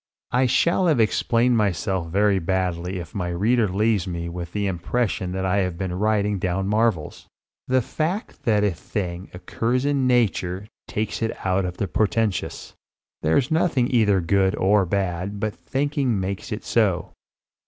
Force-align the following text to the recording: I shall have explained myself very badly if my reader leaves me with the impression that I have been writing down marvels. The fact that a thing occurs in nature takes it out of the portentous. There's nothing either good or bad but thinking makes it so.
I 0.31 0.47
shall 0.47 0.87
have 0.87 0.99
explained 0.99 1.57
myself 1.57 2.07
very 2.09 2.39
badly 2.39 2.97
if 2.97 3.13
my 3.13 3.27
reader 3.27 3.67
leaves 3.67 4.07
me 4.07 4.29
with 4.29 4.51
the 4.51 4.65
impression 4.65 5.31
that 5.33 5.45
I 5.45 5.57
have 5.57 5.77
been 5.77 5.93
writing 5.93 6.39
down 6.39 6.67
marvels. 6.67 7.27
The 7.67 7.83
fact 7.83 8.41
that 8.45 8.63
a 8.63 8.71
thing 8.71 9.29
occurs 9.31 9.85
in 9.85 10.07
nature 10.07 10.65
takes 10.87 11.21
it 11.21 11.45
out 11.45 11.65
of 11.65 11.77
the 11.77 11.87
portentous. 11.87 12.73
There's 13.21 13.51
nothing 13.51 13.93
either 13.93 14.21
good 14.21 14.55
or 14.55 14.87
bad 14.87 15.39
but 15.39 15.53
thinking 15.53 16.19
makes 16.19 16.51
it 16.51 16.63
so. 16.63 17.13